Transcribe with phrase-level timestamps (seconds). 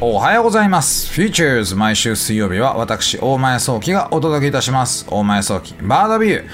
[0.00, 1.12] おはようございます。
[1.12, 5.06] Futures 毎週水曜日は私、大前早期がお届けいたします。
[5.08, 6.44] 大前早期バードビュー。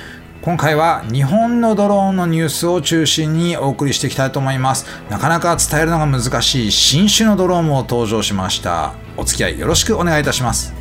[0.42, 4.84] 今回は日本のドローンのニュースを中心にお送りしていきたいと思います。
[5.08, 8.92] なかなか伝えるのが難しい新種のドローンも登場しました。
[9.16, 10.74] お付き合いよろしくお願いいたします。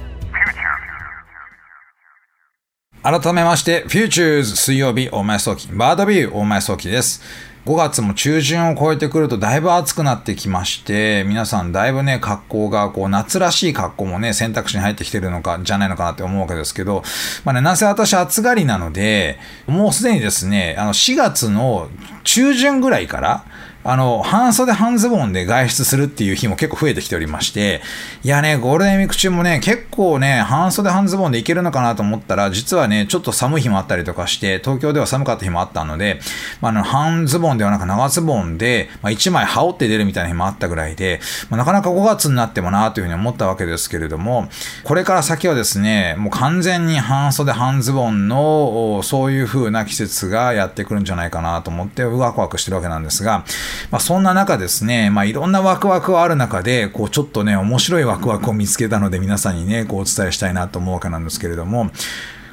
[3.03, 7.21] 改めまして、Futures 水曜日大前早期バードビュー大前早期です。
[7.67, 17.03] 5月も中旬を超えてくるとだいぶ暑くなってきまして、皆さんだいぶね、格好がこう夏らしい格好もね、選択肢に入ってきてるのか、じゃないのかなって思うわけですけど、
[17.43, 19.37] まあね、なぜ私暑がりなので、
[19.67, 21.89] もうすでにですね、あの4月の
[22.23, 23.43] 中旬ぐらいから、
[23.89, 27.81] あの、半袖半ズボンで外出するっていう日も結構増えてきておりまして、
[28.21, 36.19] いやね、ゴールデンウィーク中もね、結構ね、半袖半ズボンでいけるのかなと思ったら、実はね、ちょっと寒い日もあったりとかして、東京では寒かった日もあったので、
[36.59, 44.49] まあ、の、半ズボンではなく長ズボンで、まあ、1枚羽織って出るみたいな日もあったぐらいで、まあ、なかなか5月になってもなというふうに思ったわけですけれども、
[44.83, 53.45] これから先はですね、もう完全に半袖半ズボンの、そういう風な季節がやってくるんじゃないかなと思って、ワクワクしてるわけなんですが、
[53.91, 61.91] まあ、そんな中ですね、まあ、いろんなワクワクはある中で、こう、ちょっとね、面白いワクワクを見つけたので、皆さんにね、こう、お伝えしたいなと思うわけなんですけれども、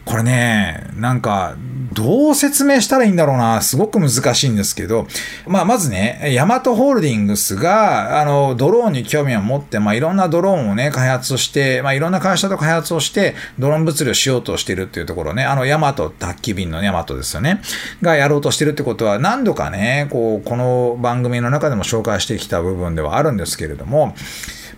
[0.05, 1.57] これね、なんか、
[1.95, 5.07] どう説明したらいいんだろうな、すごく難しいんですけど、
[5.47, 17.63] まあ、まずね、ヤマトホールディングスが、あの、ドローンに興味を持って、まあ、いろんなドローンをね、開発して、まあ、いろんな会社と開発をして、ドローン物流しようとしてるっていうところね、あの、ヤマト、宅急便のヤマトですよね、
[18.03, 24.15] がやろうとしてるってことは、何度かね、こう、この番組の中でも紹介してきた部分ではあるんですけれども、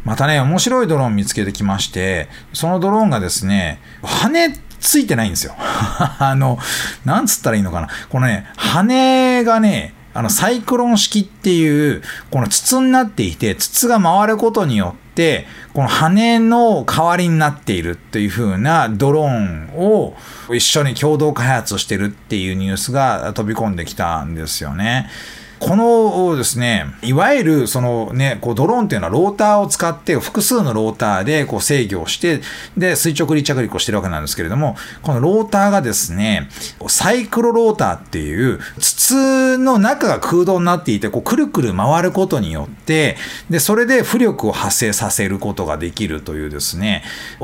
[0.07, 5.55] またね、面白いドローン見つけてきまして、そのドローンがですね、羽ついてないんですよ。
[5.59, 6.59] あの、
[7.05, 7.89] なんつったらいいのかな。
[8.09, 20.15] このね、羽がね、あの、サイクロン式っていう、この筒になっていて、筒が回ることによって、この羽の代わりになっているっていう風なドローンを
[20.51, 25.11] 一緒に共同開発してるっていうニュースが飛び込んできたんですよね。
[25.59, 32.43] このですね、いわゆるそのね、こうドローンっていうのはローターを使って複数のローターでこう制御をして、
[32.77, 36.49] で、垂直離着陸をしてるわけなんですけれども、このローターがですね、
[36.89, 43.17] サイクロローターっていう筒の中が空洞になっていて、こうくるくる回ることによって、
[43.49, 47.03] で、それで浮力を発生させることができるというですね、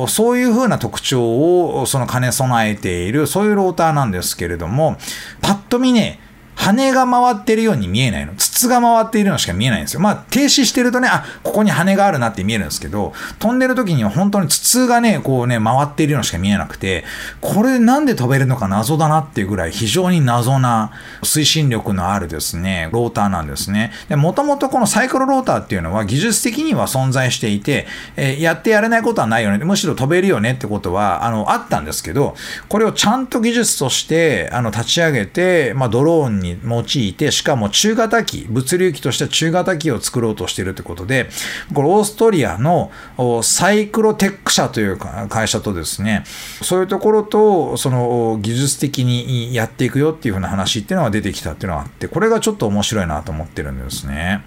[0.08, 1.22] そういう風な特徴
[1.78, 4.98] をその兼ね備えている、そういうローターなんですけれども、
[5.40, 6.20] パッと見ね、
[6.64, 8.32] 羽が回ってるように見えないの。
[8.52, 10.00] 筒が回っているのしか見えないんですよ。
[10.00, 17.04] まあ、停止してるとね、あ、ここに羽があるなって見えるんですけど、飛んでる時には本当に筒がね、こうね、回っているのしか見えなくて、
[17.40, 20.92] これなんで飛べるのか謎だなっていうぐらい非常に謎な
[21.22, 23.90] 推進力のあるですね、ローターなんですね。
[24.10, 27.86] で、もともとこのサイクロローターっていうのは技術的には存在していて、
[28.16, 29.64] えー、やってやれないことはないよね。
[29.64, 32.36] むしろ飛べるよねってことは、あの、あったんですけど、
[32.68, 41.28] これをちゃんと技術として、あの、立ち上げて、まあ、ドローンに用いて、しかも中型機、物流機として中型機を作ろうとしているということで、
[41.74, 42.90] これオーストリアの
[43.42, 46.24] サイクロテック社という会社とですね、
[46.62, 54.44] そういうところと、その技術的にやっていくよっていうふうな話っていうのが出てきたっていうのがあって、これがちょっと面白いなと思ってるんですね。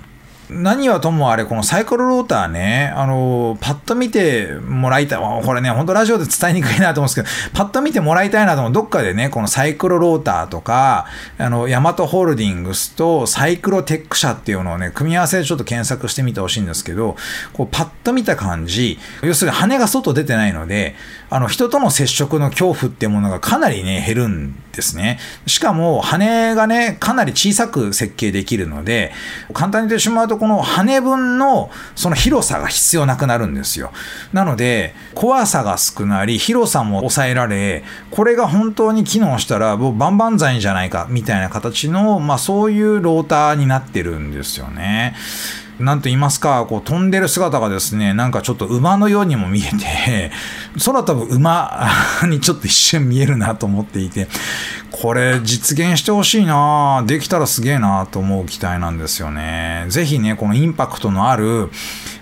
[0.49, 5.43] 何はともあれ、このサイクロローターね、あの、パッと見てもらいたい。
[5.43, 8.73] これね、本当ラジオで伝えにくいなと思うんですけど、パッと見てもらいたいなと思う。
[8.73, 11.07] どっかでね、このサイクロローターとか、
[11.39, 17.15] あの、ヤマトホールディングスとサイクロテック社っていうのをね、組み合わせでちょっと検索してみてほしいんですけど、
[17.53, 20.95] こう、パッと見た感じ、要するに羽が外出てないので、
[21.29, 25.19] あの、人との接触の恐怖っていうものがかなりね、減るんですね。
[25.47, 29.11] しかも、羽がね、かなり小さく設計できるので、
[29.53, 33.91] 簡単に言ってしまうと、この羽分のその広さが必要なくなるんですよ。
[34.33, 45.15] なので、怖さが少なり、広さも抑えられ、これが本当に機能したら、もう万々歳じゃないか、みたいな形の、まあそういうローターになってるんですよね。
[45.79, 50.31] なんと言いますか、こう飛んでる姿がですね、なんかちょっと馬のようにも見えて、
[50.85, 51.89] 空飛ぶ馬
[52.27, 54.27] にちょっと一瞬見えるなと思っていて、
[54.91, 59.85] これ実現してほしいなできたらすげえなと思う期待なんですよね。
[59.89, 61.69] ぜひね、このインパクトのある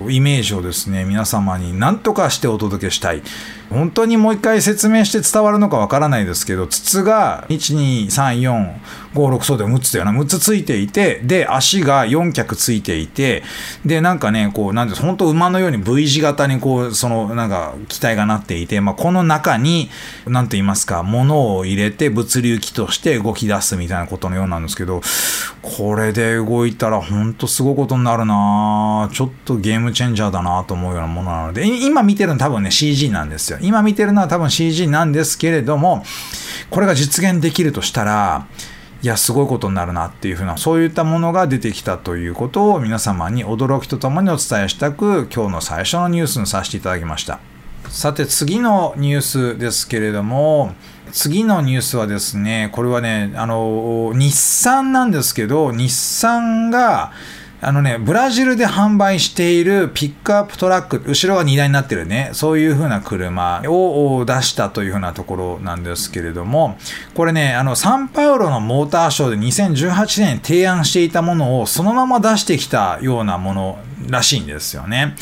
[0.09, 3.21] イメージをですね、皆様に何とかしてお届けしたい。
[3.69, 8.75] 本当にもう一回説明して伝わるのかわからないですけど、筒が1、2、3、4、
[9.13, 13.43] 5、6、そうで6つだよな、6つついていて、で、足が4脚ついていて、
[13.85, 19.89] で、なんかね、こう、なんです、本当馬のように V 字型にこう、その、なんか、機体がなっていて、まあ、この中に、
[20.27, 25.01] なんと言いますか、物を入れて物流機として動き出すみたいなことのようなんですけど、
[25.61, 33.59] これで動いたらほんとすごいことになるなちょっとゲームチェンジャーだなと思うようなものなので、今見てるの多分ね CG なんですよ。
[33.63, 36.03] 今見てるのは多分 CG なんですけれども、
[36.69, 38.47] これが実現できるとしたら、
[39.01, 47.39] いや、すごいことになるなっていうふうな、そういったものが出てきたということを皆様に驚きとともにお伝えしたく、今日の最初のニュースにさせていただきました。
[47.89, 50.73] さて、次のニュースですけれども、
[51.11, 57.11] 次のニュースはですね、これはね、あの、日産なんですけど、日産が、
[57.65, 66.77] あのね、ブラジルで販売しているピックアップトラック、後ろが荷台になってるね、そういう風な車を出したという風なところなんですけれども、
[67.15, 73.79] これね、あの、サンパウロのモーターショーで2018年提案していたものをそのまま出してきたようなもの
[74.09, 75.15] らしいんですよね。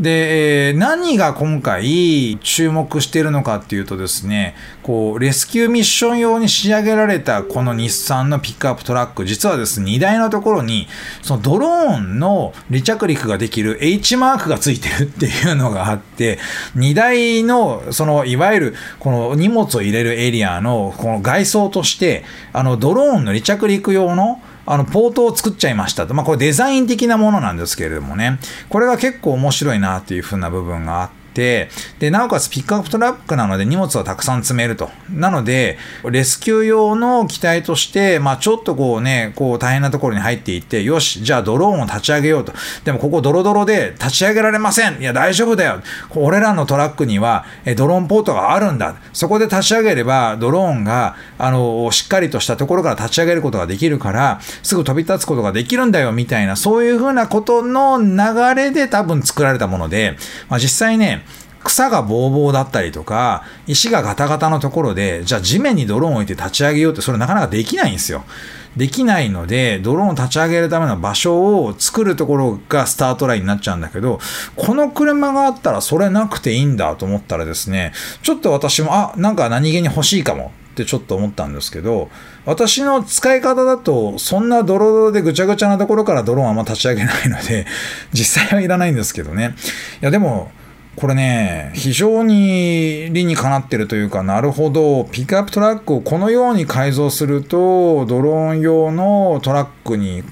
[0.00, 4.54] で、何が今回注目しているのかっていうとですね、
[4.84, 10.86] こう、レスキューミッション用に仕上げられたこの日産のピックアップトラック、実はですね、荷台のところに、
[11.22, 16.38] そのドローンの離着陸ができる H マークがついてるっていうのがあって、
[16.76, 26.12] 荷台の、その、いわゆる、この荷物を入れるエリアの、この外装として、あの、ドローンの離着陸用の、あの、ポートを作っちゃいましたと。
[26.12, 28.38] まあ、これデザイン的なものなんですけれどもね。
[28.68, 31.68] これが結構面白いなっていう風な部分があって、て、
[32.00, 34.90] で、なおかつピックアップトラックなので荷物をたくさん積めると。
[35.08, 35.78] なので、
[36.10, 42.52] レスキュー用の機体として、まあちょっとこうね、こう大変なところに入っていって、よし、じゃあドローンを立ち上げようと。
[42.84, 45.00] でもここドロドロで立ち上げられません。
[45.00, 45.80] いや大丈夫だよ。
[46.16, 47.46] 俺らのトラックには
[47.76, 48.96] ドローンポートがあるんだ。
[49.12, 60.16] そこで立ち上げればドローンが、あの、しっかりとしたところから立ち上げることができるから、すぐ飛び立つことができるんだよ、みたいな、そういうふうなことの流れで多分作られたもので、
[60.48, 61.24] まあ実際ね、
[61.64, 68.24] 草がぼうぼうだったりとか、石がガタガタのところで、じゃあ地面にドローンを置いて立ち上げようって、それなかなかできないんですよ。
[68.76, 74.20] できないので、ドローンを立ち上げるための場所を作るところがスタートラインになっちゃうんだけど、
[74.56, 82.08] この車があったらそれなくていいんだと思ったらですね、ちょっと私も、あ、なんか何気に欲しいかもってちょっと思ったんですけど、
[82.46, 87.66] 私の使い方だと、そんなドロドロでぐちゃぐちゃなところからドローンあんま立ち上げないので、
[88.12, 89.56] 実際はいらないんですけどね。
[90.00, 90.52] いや、でも、
[90.98, 100.24] これね、非常に理にかなってるというか、なるほど、ピックアップトラックをこのように改造すると、ドローン用のトラックに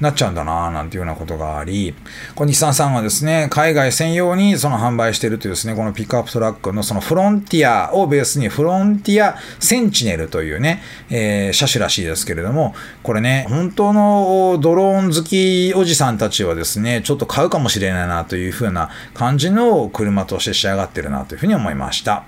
[0.00, 1.94] なっちゃうんだな、なんていうようなことがあり、
[2.34, 12.74] この日産さんはですね、海外専用にその販売しているというですね、このピックアップトラックのそのフロンティアをベースに、フロンティアセンチネルというね、えー、車種らしいですけれども、
[13.04, 22.24] これね、本当のドローン好きおじさんたちはですね、ちょっと買うかもしれないなというふうな感じの車車として仕上がってるなというふうに思いました。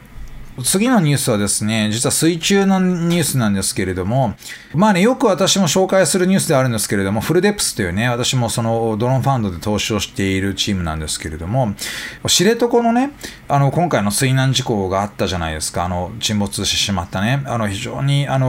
[0.63, 4.35] 次のニュースはですね、実は水中のニュースなんですけれども、
[4.75, 11.75] まあね、よく私も紹介するニュースであるんですけれども、フルデプスというね、私もそのドローンファンドで投資をしているチームなんですけれども、
[12.27, 13.13] 知床のね、
[13.49, 18.49] あの、今回の水難事故があったじゃないですか、あの、沈没してしまったね、あの、非常に、あの、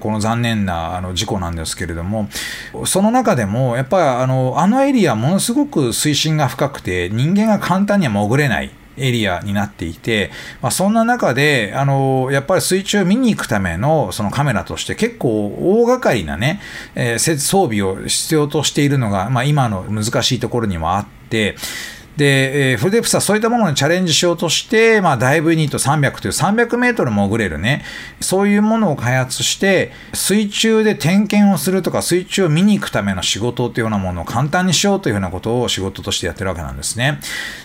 [0.04, 2.28] の残念なあの事故なんですけれども、
[2.84, 8.70] その中でも、やっぱりあの、あのエリアものすごく水深が深くて、人間が簡単には潜れない。
[9.00, 10.30] エリアになっていて、
[10.62, 16.60] まあ、そんな中で、あの、やっぱり水中を見に行くためのそのカメラとして結構大掛かりなね、
[16.94, 21.56] えー、装備を必要としているのが、まあ、今の難しいところにもあって、
[22.16, 27.82] で、えー、フルデプスはそういったものにチャレンジしようとして、まあ、ダイブユニット300という300メートル潜れるね、
[28.20, 37.20] そういうものを開発して、水中で点検をするとか、水中を見に行くための仕事というようなものを簡単にしようというようなことを仕事としてやってるわけなんですね。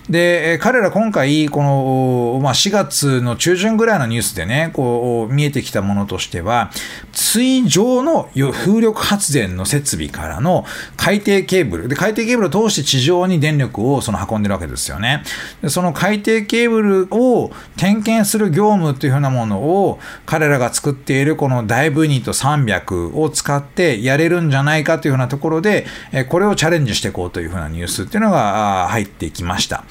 [0.09, 6.71] で、えー、彼ら今回、この、まあ、4月の中旬ぐらいのニュースでね、こう、見えてきたものとしては、
[7.11, 15.23] 水上の風力発電の設備からの海底ケーブル、で、海底ケーブルを通して地上に電力をその運んでるわけですよね。
[15.61, 25.85] でその海底ケーブルを点検する業務というふうなものを彼らが作っているこのダイブユニット300を使ってやれるんじゃないかというふうなところで、
[26.29, 29.83] これをチャレンジしていこうというふうなニュースっていうのが入ってきました。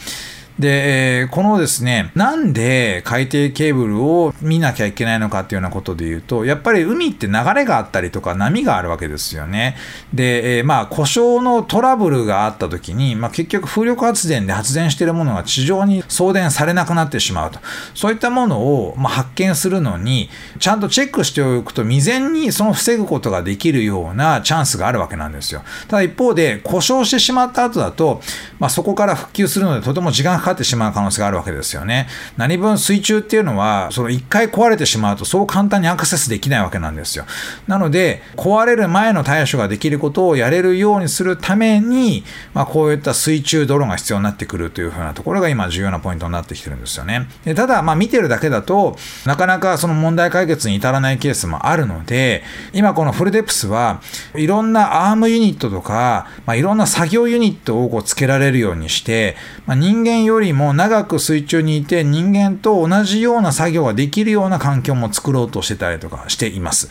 [0.58, 9.76] で、このですね、なんで海底ケーブルを見なきゃいけないのかっていうようなことで言うと、やっぱり海って流れがあったりとか波があるわけですよね。
[10.12, 17.58] で、え、まあ故障のトラブルがあった時に、まあ結局風力発電で発電しているものが地上に送電されなくなってしまうと。
[17.94, 20.30] そういったものを、まあ、発見するのに、
[20.60, 25.64] ちゃんとチェックしておくと未然にその防ぐことができるようなチャンスがあるわけなんですよ。
[25.88, 28.22] ただ一方で故障してしまった後だと、
[28.60, 32.06] まあそこから復旧するのでとても時間かかかってしまう可能性があるわけですよね。
[32.36, 37.24] 何分水中っていうのは、その一回壊れてしまうとそう簡単にアクセスできないわけなんですよ。
[37.66, 47.28] なので、壊れる前の対処ができることをやれるようにするために、まあ、こういった水中ドローンが必要になってくるというふうなところが今重要なポイントになってきてるんですよね。
[47.44, 54.00] でただ、まあ、見てるだけだと、なかなかその問題解決に至らないケースもあるので、今このフルデプスは
[54.34, 59.36] いろんなアームユニットとか、まあ、いろんな作業ユニットをこうつけられるようにして、
[59.66, 66.88] まあ、人間よりも長く水中にいて人間と同じような作業ができるような環境も作ろうとしてたりとかしています。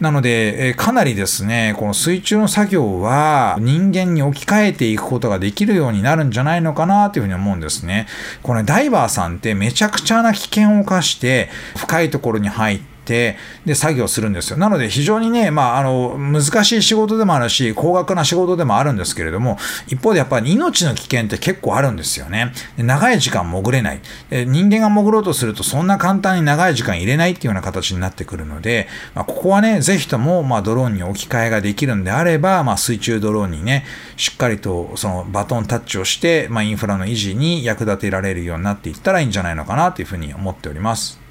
[0.00, 8.06] なので、え、かなりですね、この水中の作業は人間に置き換えていくことができるようになるんじゃないのかなというふうに思うんですね。
[8.42, 14.56] これダイバーさんってめちゃくちゃな危険を冒して深いところに入って、てで、作業するんですよ。
[14.56, 22.52] なので、非常にね、まあ、あの、難しい仕事でもあるし、高額な仕事でもあるんですけれども、一方でやっぱり命の危険って結構あるんですよね。
[22.76, 24.00] 長い時間潜れない。
[24.30, 33.84] 人間が潜ろうとすると、そんな簡単に長い時間入れないっていうような形になってくるので、まあ、ここはね、ぜひとも、まあ、ドローンに置き換えができるんであれば、まあ、水中ドローンにね、
[34.16, 41.23] しっかりとそのバトンタッチをして、まあ、インフラの維持に役立てられるようになっていったらいいんじゃないのかなというふうに思っております。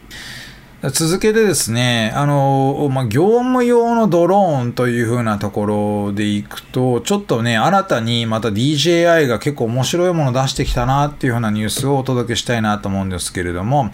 [0.92, 13.92] 続けてですね、あの、まあ、業務用のドローンというふうなところでいくと、ちょっとね、新たにまた DJI が結構面白いものを出してきたなっていうふうなニュースをお届けしたいなと思うんですけれども、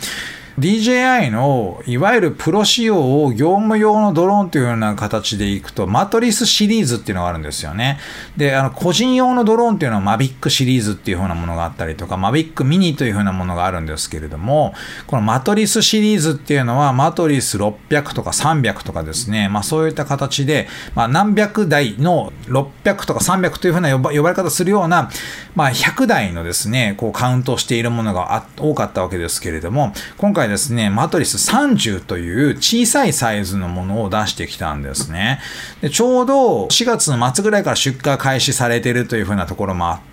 [0.59, 7.97] DJI のいわゆるプロ仕様を業務用のドローンというような形でいくと、マトリスシリーズっていうのがあるんですよね。
[8.35, 14.73] で、あの、個人用のドローンっていうのはマビックシリーズっていう風なものがあったりとか、マビックミニという風なものがあるんですけれども、
[15.07, 25.09] このマトリスシリーズっていうのは、マトリス600とか300とかですね、まあそういった形で、まあ何百台の600とか300という風な呼ば呼ばれ方するような、
[25.55, 35.39] まあ100台のですね、こうカウントしているものが多かったわけですけれども、今回ですね、マトリス30という小さいサイズのものを出してきたんですね。
[35.81, 40.08] でちょうど4月の末ぐらいから出荷開始されているというふうなところもあって、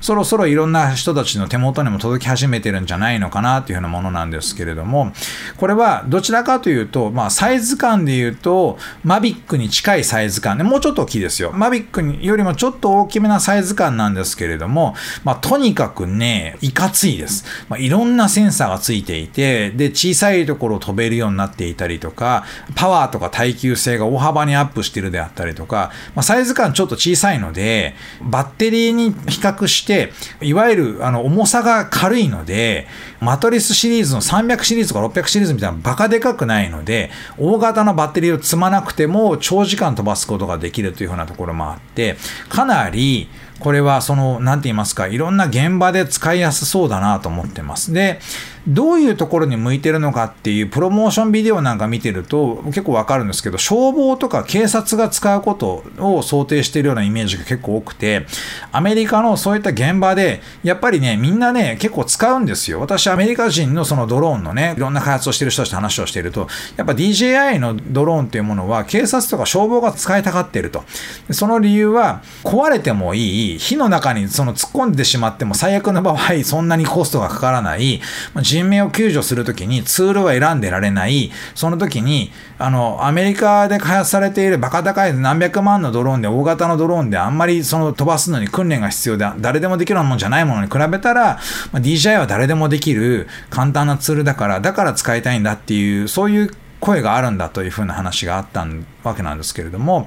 [0.00, 5.12] そろそろいろんな人たちの手元にも届き始めてるんじゃないのかなというふうなものなんですけれども、
[5.56, 11.52] これはどちらかというと、まあ、サイズ感で言うと、マビックに近いサイズ感で、もうちょっと大きいですよ。
[11.52, 14.94] マビックよりもちょっと大きめなサイズ感なんですけれども、
[15.24, 17.44] まあ、とにかくね、いかついです。
[17.68, 22.44] まあ、いろんなセンサーがついていて、で、小さいところを飛べるようになっていたりとか、
[22.74, 32.86] パワーとか耐久性が大幅にアップしてるであったりとか、まあ、サイズ感ちょっと小さいので、バッテリーに比較して、いわゆるあの重さが軽いので、
[33.20, 42.16] マトリスシリーズの300シリーズとか600シリーズみたいなバカでかくないので、大型のバッテリーを積まなくても長時間飛ばすことができるというふうなところもあって、
[42.48, 43.28] かなり
[43.60, 47.92] これはその、なんて言いますか、いろんな現場で使いやすそうだなと思ってます。
[47.92, 48.20] で、
[48.68, 58.26] どういうところに向いてるのかっていうプロモーションビデオなんか見てると結構わかるんですけど、消防とか警察が使うことを想定しているようなイメージが結構多くて、
[58.72, 62.80] アメリカのそういった現場で、やっぱりね、みんなね、結構使うんですよ。
[62.80, 70.82] 私、アメリカ人のそのドローンのね、いろんな開発をしてる人たちと話をしていると、やっぱ DJI のドローンっていうものは警察とか消防が使いたがってると。
[71.30, 78.00] その理由は、壊れてもいい、火の中にその突っ込んでしまっても最悪の場合、そんなにコストがかからない、
[78.42, 91.38] 人命を救助するときにツールは選んでられない、その時に、あの、アメリカで開発されているバカ高い何百万のドローンで、大型のドローンであんまりその飛ばすのに訓練が必要で、誰でもできるもんじゃないものに比べたら、
[91.72, 96.50] ま、DJI は誰でもできる簡単なツールだから、だから使いたいんだっていう、そういう
[96.80, 98.66] 声があるんだというふうな話があった
[99.02, 100.06] わけなんですけれども、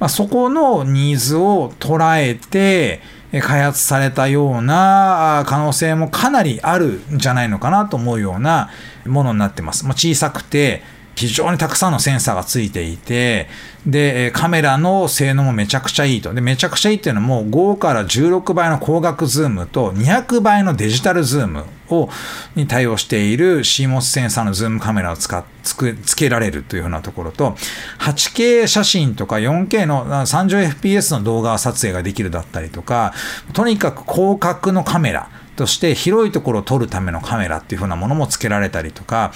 [0.00, 3.00] まあ、そこのニーズを捉えて、
[3.42, 8.70] 開発されたような可能性もかなりあるんじゃないのかなと思うような
[9.04, 9.84] ものになってます。
[9.84, 10.82] まあ、小さくて、
[11.14, 13.48] 非常にたくさんのセンサーがついていて、
[13.84, 16.32] で、カメラの性能もめちゃくちゃいいと。
[16.32, 22.08] で、めちゃくちゃいいっていうのも5から16倍の光学ズームと200倍のデジタルズームを、
[22.54, 27.56] に対応している CMOS センサーのズームカメラを使っつくつけられるというふうなところと、
[27.98, 33.12] 8K 写真とか 4K の 30fps の動画撮影ができるだったりとか、
[33.52, 35.28] とにかく広角のカメラ、
[35.58, 39.32] として広いところを撮るためのカメラっていう風なものも付けられたりとか、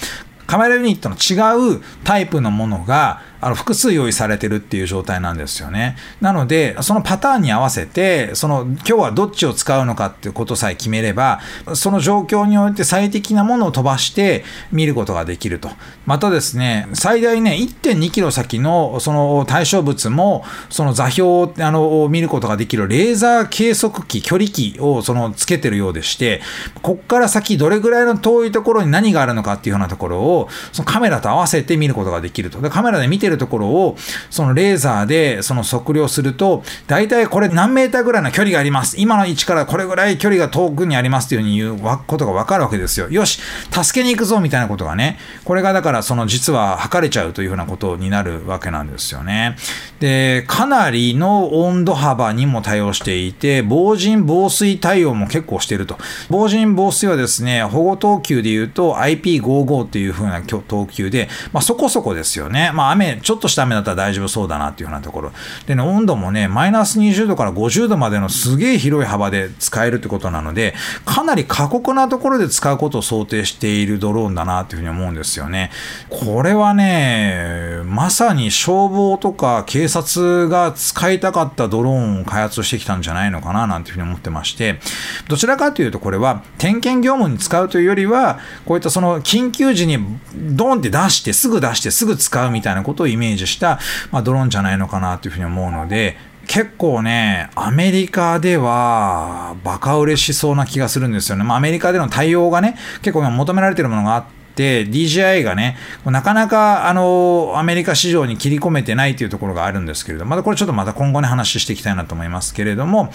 [0.47, 5.97] カメラユニットの違うタイプのものがあの複数用意されてるっていう状態なんですよね。
[6.21, 11.41] なので、そのパターンに合わせて、その今日はどっちを使うのかっていうことさえ決めれば、
[11.73, 15.69] その状況において最適なものを飛ばして見ることができると。
[16.05, 26.41] またですね、最大ね、1.2キロ先のその対象物も、その座標をあの見ることができるレーザー計測器、距離器をそのつけてるようでして、
[26.81, 32.61] こっから先どれぐらいの遠いところに何があるのかっていうようなところを、そのカメラと合わせて見ることができると。
[32.61, 33.97] でカメラで見てるところを、
[34.29, 38.95] そのレーザーでその測量すると、大体これ何メーターぐらいの距離があります。
[38.99, 43.09] 今の位置からこれぐらい距離が遠くにありますというふうに言うことがわかるわけですよ。
[43.09, 43.39] よし、
[43.71, 49.55] 助けに行くぞみたいなことがね、これがだからその実は測れちゃうというふうなことになるわけなんですよね。
[49.99, 55.97] で、かなりの温度幅にも対応していて、防塵防水対応も結構していると。
[56.29, 62.71] 防塵防水はですね、保護等級で言うと IP55 っていう風な等級で、まあそこそこですよね。
[62.73, 65.31] まあ雨、ちょっとした雨だったら大丈夫そうだなっていう風なところ。
[65.65, 70.75] でね、温度もね、マイナス20度から50度までのすげえ広い幅で使えるってことなので、
[71.05, 75.71] かなり過酷なところで使うことを想定しているドローンだなっていうふうに思うんですよね。
[76.09, 84.79] これはね、まさに消防とか警察が使いたかったドローンを開発してきたんじゃないのかななんていうふうに思ってまして、
[85.27, 89.97] どちらかというとこれは点検業務に使うというよりは、こういったその緊急時に
[90.35, 93.79] ドンって出して、すぐ出して、すぐ使うみたいなことをイメージした、
[94.11, 96.17] まあ、ドローンじゃないのかなというふうに思うので、
[96.47, 101.43] 結構ね、アメリカではバカ売れしそうな気がするんですよね。
[101.43, 113.11] まあ、アメリカでの対応がね、結構求められてるものがあって、DJI がね、なかなかあのアメリカ市場に切り込めてないというところがあるんですけれども、またこれちょっとまた今後ね話していきたいなと思いますけれども、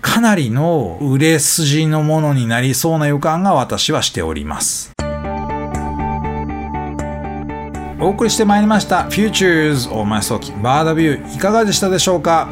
[0.00, 4.91] かなりの売れ筋のものになりそうな予感が私はしております。
[8.02, 12.48] お送りしてまいりました Futures 大前早期バードビューいかがでしたでしょうか？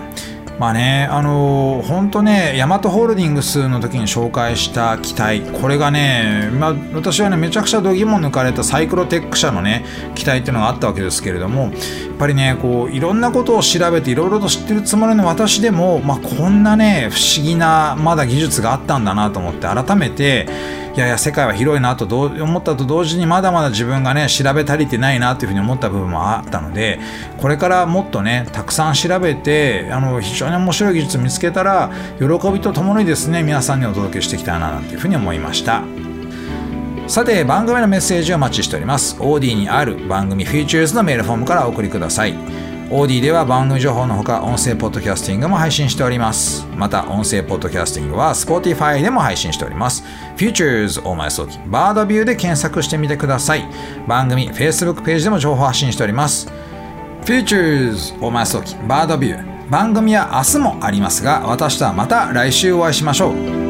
[0.61, 11.73] まあね、あのー、本当ね、ヤマトホールディングスの時に紹介した機体、これがね、まあ、私はね、めちゃくちゃ度肝抜かれたサイクロテック社のね、機体っていうのがあったわけですけれども、やっ
[12.19, 20.47] ぱりね、こう、いろんなことを調べて、いろいろと知ってるつもりの私でも、まあ、こんなね、不思議な、まだ技術があったんだなと思って、改めて、
[21.01, 27.01] いやいや世界は広いなと思ったと同時にまだまだ自分がね調べ足りてないなというふうに思った部分もあったので
[27.39, 35.85] これからもっとねたくさん調べてあの非常に面白い技術見つけたら喜びとともにですね皆さんにお届けしていきたいななんていうふうに思いました
[37.09, 42.35] さて番組のメッセージをお待ちしております OD にある番組 Features のメールフォームからお送りください
[42.91, 46.67] OD では番組情報のほか音声ポッドキャスティングも配信しております。
[46.75, 50.03] また音声ポッドキャスティングは Spotify でも配信しております。
[50.41, 53.69] Futures 大前早期バードビューで検索してみてください。
[54.09, 56.51] 番組 Facebook ページでも情報発信しております。
[57.25, 63.70] Futures 大前早期バードビュー番組は明日もありますが私とはまた来週お会いしましょう。